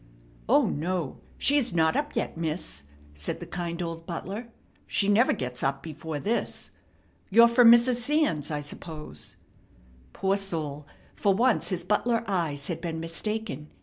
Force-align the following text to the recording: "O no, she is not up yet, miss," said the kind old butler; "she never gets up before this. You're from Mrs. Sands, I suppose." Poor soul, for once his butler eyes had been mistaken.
"O 0.49 0.65
no, 0.67 1.19
she 1.37 1.57
is 1.59 1.73
not 1.75 1.95
up 1.95 2.15
yet, 2.15 2.35
miss," 2.35 2.85
said 3.13 3.39
the 3.39 3.45
kind 3.45 3.79
old 3.83 4.07
butler; 4.07 4.47
"she 4.87 5.07
never 5.07 5.31
gets 5.31 5.61
up 5.61 5.83
before 5.83 6.19
this. 6.19 6.71
You're 7.29 7.47
from 7.47 7.71
Mrs. 7.71 7.97
Sands, 7.97 8.49
I 8.49 8.61
suppose." 8.61 9.35
Poor 10.11 10.37
soul, 10.37 10.87
for 11.15 11.35
once 11.35 11.69
his 11.69 11.83
butler 11.83 12.23
eyes 12.25 12.65
had 12.67 12.81
been 12.81 12.99
mistaken. 12.99 13.69